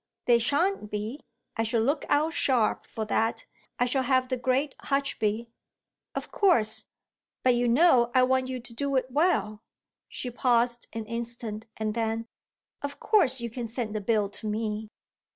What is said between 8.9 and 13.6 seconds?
it well." She paused an instant and then: "Of course you